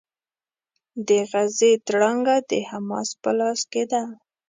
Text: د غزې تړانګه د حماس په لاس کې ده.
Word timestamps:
د 1.07 1.09
غزې 1.31 1.71
تړانګه 1.87 2.35
د 2.49 2.51
حماس 2.69 3.09
په 3.21 3.29
لاس 3.39 3.59
کې 3.71 3.83
ده. 3.91 4.01